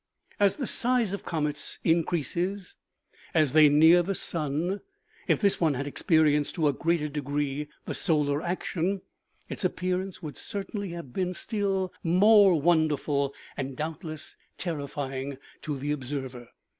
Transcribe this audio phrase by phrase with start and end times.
[0.39, 2.73] As the size of comets increases
[3.35, 4.81] as they near the sun,
[5.27, 9.01] if this one had experienced to a greater de gree the solar action,
[9.47, 15.91] its appearance would certainly have been still more wonderful, and, doubtless, terrify ing to the
[15.91, 16.49] observer.